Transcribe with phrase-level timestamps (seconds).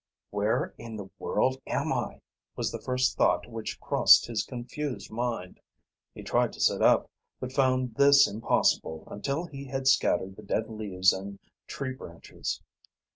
[0.31, 2.21] "Where in the world am I?"
[2.55, 5.59] was the first thought which crossed his confused mind.
[6.15, 7.07] He tried to sit up,
[7.39, 11.37] but found this impossible until he had scattered the dead leaves and
[11.67, 12.63] tree branches.